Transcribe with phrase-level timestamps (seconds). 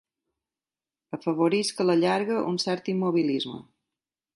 [1.19, 3.65] Afavorisc a la llarga un cert immobilisme.